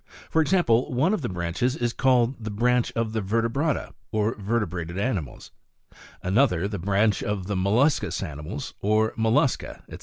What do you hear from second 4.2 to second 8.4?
vertebrated animals,) another the branch of the molluscous